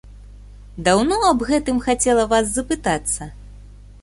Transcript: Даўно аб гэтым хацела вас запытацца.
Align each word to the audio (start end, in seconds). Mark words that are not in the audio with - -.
Даўно 0.87 1.19
аб 1.33 1.45
гэтым 1.49 1.77
хацела 1.89 2.27
вас 2.35 2.45
запытацца. 2.57 3.23